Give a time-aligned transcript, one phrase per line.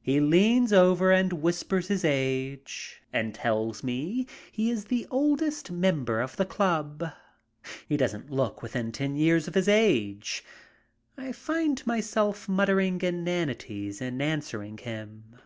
[0.00, 6.22] He leans over and whispers his age and tells me he is the oldest member
[6.22, 7.04] of the club.
[7.86, 10.42] He doesn't look within ten years of his age.
[11.18, 15.36] I find myself muttering inanities in answering him.